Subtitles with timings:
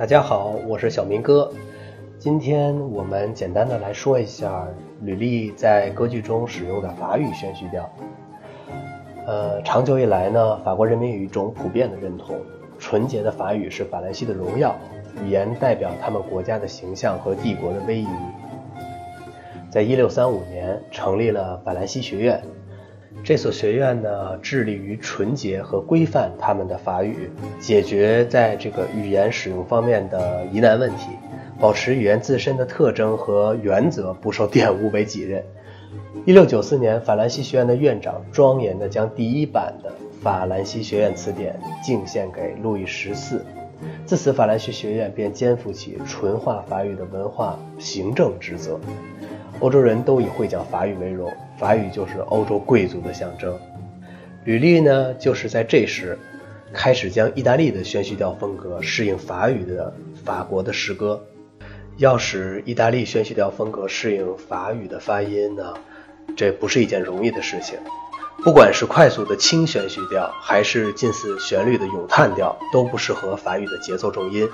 [0.00, 1.52] 大家好，我是小明哥。
[2.18, 4.66] 今天我们简单的来说一下
[5.02, 7.86] 吕丽在歌剧中使用的法语宣叙调。
[9.26, 12.34] 呃，长久以来呢，法国人民有一种普遍的认同：
[12.78, 14.74] 纯洁的法语是法兰西的荣耀，
[15.22, 18.08] 语言代表他们国家的形象和帝国的威仪。
[19.68, 22.42] 在一六三五年，成立了法兰西学院。
[23.22, 31.10] 这所学院呢，致力于纯洁和规范他们的法语，解决在这个语言使用方面的疑难问题，
[31.58, 35.44] 保持语言自身的特征和原则不受玷污为己任。
[36.24, 39.90] 一六九四年，法兰西学院的院长庄严地将第一版的
[40.22, 43.44] 《法兰西学院词典》敬献给路易十四。
[44.06, 48.78] 自此，法兰西学院便肩负起纯化法语的文化行政职责。
[49.60, 53.58] 欧洲人都以会讲法语为荣，法语就是欧洲贵族的象征。
[54.44, 56.18] 吕历呢，就是在这时
[56.72, 59.92] 开始将意大利的宣叙调风格适应法语的
[60.24, 61.22] 法国的诗歌。
[61.98, 65.74] 要使意大利宣叙调风格适应法语的发音呢，
[66.34, 67.78] 这不是一件容易的事情。
[68.42, 74.48] 不管是快速的轻宣叙调，还是近似旋律的咏叹调，都不适合法语的节奏重音。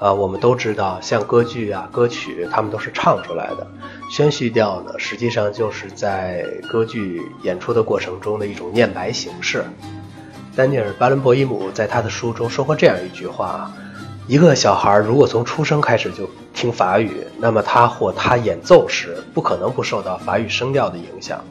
[0.00, 3.66] 啊，我们都知道，像歌剧啊、歌曲，他们都是唱出来的。
[4.10, 9.62] 宣叙调呢，实际上就是在歌剧演出的过程中的一种念白形式。
[10.56, 13.70] 丹尼尔·巴伦博伊姆在他的书中说过这样一句话：
[14.26, 21.44] 一个小孩如果从出生开始就听法语，那么他或他演奏时不可能不受到法语声调的影响。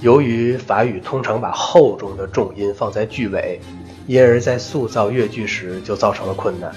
[0.00, 3.60] 由于法语通常把厚重的重音放在句尾，
[4.08, 6.74] 因而，在塑造乐句时就造成了困难。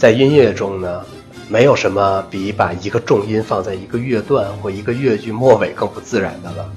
[0.00, 1.04] 在音乐中呢，
[1.46, 6.72] 没有什么比把一个重音放在一个乐段或一个乐句末尾更不自然的了。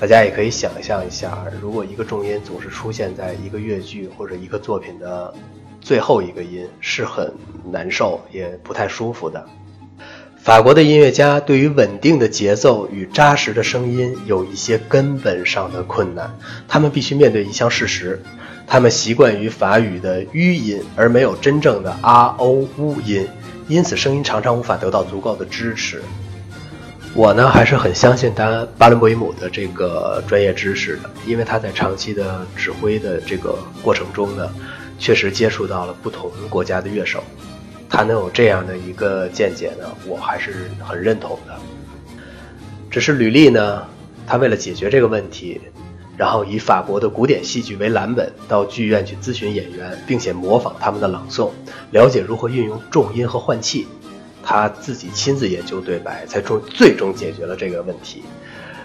[0.00, 5.32] 大家也可以想象一下，如果一个重音总是出现在一个乐句或者一个作品的
[5.80, 7.32] 最后一个音，是很
[7.70, 9.48] 难受也不太舒服的。
[10.46, 18.22] 法国的音乐家对于稳定的节奏与扎实的声音有一些根本上的困难，他们必须面对一项事实。
[18.64, 23.26] 他们习惯于法语的吁音，而没有真正的 r o u 音，
[23.66, 26.00] 因此声音常常无法得到足够的支持。
[27.12, 34.48] 我呢还是很相信他巴伦博伊姆的这个专业知识的，因为他在长期的指挥的这个过程中呢，
[34.96, 37.20] 确实接触到了不同国家的乐手，
[37.88, 41.54] 他能有这样的一个见解呢，我还是很认同的。
[42.90, 43.86] 只是吕丽呢，
[44.26, 45.60] 他为了解决这个问题。
[46.18, 51.50] 然后以法国的古典戏剧为蓝本，到剧院去咨询演员，并且模仿他们的朗诵，
[51.90, 53.86] 了解如何运用重音和换气。
[54.42, 58.22] 他自己亲自研究对白，才终最终解决了这个问题。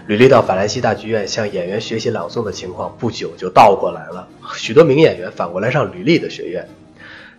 [0.06, 4.28] 吕丽到法兰西大剧院向演员学习朗诵的情况，不久就倒过来了。
[4.54, 6.68] 许多名演员反过来上吕丽的学院。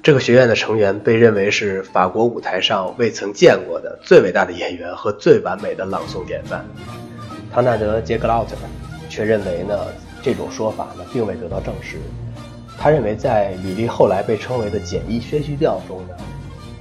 [0.03, 6.63] 这个学院的成员被认为是法国舞台上未曾见过的最伟大的演员和最完美的朗诵典范。
[7.51, 8.55] 唐纳德·杰克劳特。
[9.09, 9.77] 却认为呢，
[10.23, 11.97] 这种说法呢并未得到证实。
[12.79, 16.15] 他认为，在吕利后来被称为的简易宣叙调中呢，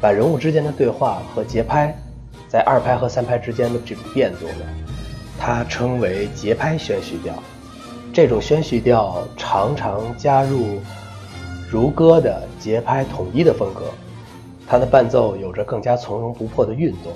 [0.01, 1.95] 把人物之间的对话和节拍，
[2.49, 4.65] 在二拍和三拍之间的这种变动呢，
[5.39, 7.35] 他称为节拍宣叙调。
[8.15, 10.81] 这种宣叙调常常加入
[11.73, 13.85] 如歌的节拍统一的风格，
[14.67, 17.11] 它的伴奏有着更加从容不迫的运动。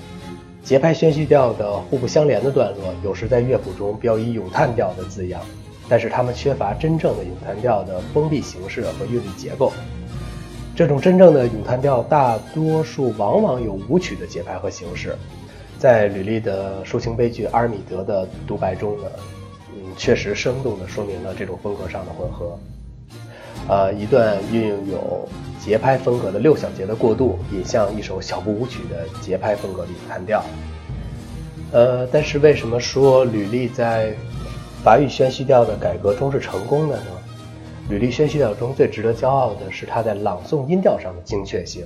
[0.63, 5.39] 节拍宣叙调的互不相连的段落，有时在乐谱中标以咏叹调的字样，
[5.87, 9.71] 但是它们缺乏真正的咏叹调的封闭形式和韵律结构。
[10.75, 15.15] 这种真正的咏叹调，大多数往往有舞曲的节拍和形式。
[15.77, 19.07] 在吕丽的抒情悲剧《阿尔米德》的独白中呢，
[19.75, 22.57] 嗯，确实生动地说明了这种风格上的混合。
[23.67, 25.27] 呃，一段运用有
[25.59, 30.41] 节拍风格的六小节的过渡，引向一首小步舞曲的节拍风格的弹调。
[31.73, 34.13] 呃，但是为什么说吕丽在
[34.83, 37.05] 法语宣叙调的改革中是成功的呢？
[37.89, 41.85] 吕丽宣叙调中最值得骄傲的是他在朗诵音调上的精确性。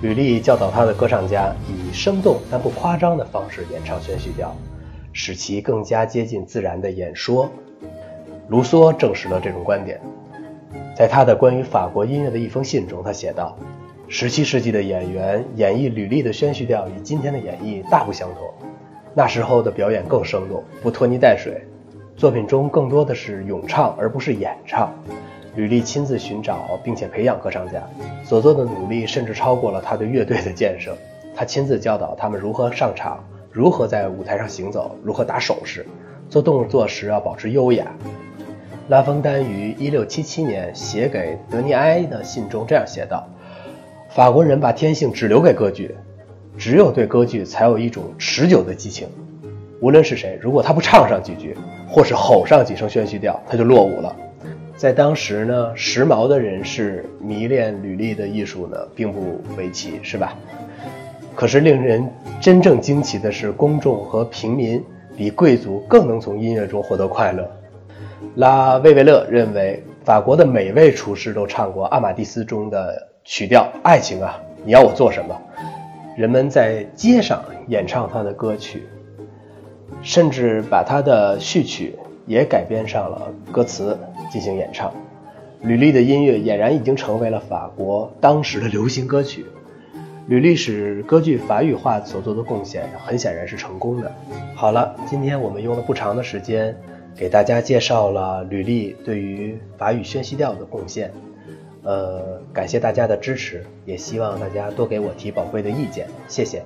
[0.00, 4.56] 吕丽教导他的歌唱家以生动但不夸张的方式演唱宣叙调，
[5.12, 7.50] 使其更加接近自然的演说。
[8.48, 10.00] 卢梭证实了这种观点。
[11.02, 13.58] 在他的关于法国音乐的一封信中，他写道
[14.06, 18.46] 十七世纪的演员演绎吕丽的宣叙调与今天的演绎大不相同。
[19.12, 21.60] 那时候的表演更生动，不拖泥带水，
[22.16, 24.92] 作品中更多的是咏唱而不是演唱。
[25.56, 27.82] 吕丽亲自寻找并且培养歌唱家，
[28.22, 30.96] 所做的努力甚至超过了他对乐队的建设。
[31.34, 33.18] 他亲自教导他们如何上场，
[33.50, 35.84] 如何在舞台上行走，如何打手势，
[36.28, 37.92] 做动作时要保持优雅。”
[38.92, 43.26] 拉封丹于1677年写给德尼埃的信中这样写道
[44.14, 45.96] ：“法国人把天性只留给歌剧，
[46.58, 49.08] 只有对歌剧才有一种持久的激情。
[49.80, 51.56] 无论是谁，如果他不唱上几句，
[51.88, 54.14] 或是吼上几声宣叙调，他就落伍了。
[54.76, 60.36] 在当时呢，时髦的人士迷恋吕丽的艺术呢，并不为奇，是吧？
[61.34, 62.06] 可是令人
[62.42, 64.84] 真正惊奇的是，公众和平民
[65.16, 67.50] 比贵族更能从音乐中获得快乐。
[68.36, 75.40] 拉维维勒认为，法国的每位厨师都唱过《阿玛蒂斯》中的曲调《爱情啊，你要我做什么》。
[76.18, 78.86] 人们在街上演唱他的歌曲，
[80.02, 81.96] 甚至把他的序曲
[82.26, 83.98] 也改编上了歌词
[84.30, 84.92] 进行演唱。
[85.62, 89.46] 吕丽的音乐俨然已经成为了法国当时的流行歌曲。
[90.26, 94.12] 吕丽使歌剧法语化所做的贡献，很显然是成功的。
[94.54, 96.76] 好了，今天我们用了不长的时间。
[97.16, 101.12] 给大家介绍了吕丽对于法语宣习调的贡献，
[101.82, 106.62] 呃，感谢大家的支持，也希望大家多给我提宝贵的意见，谢谢。